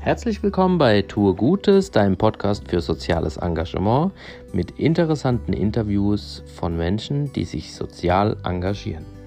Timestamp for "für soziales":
2.68-3.36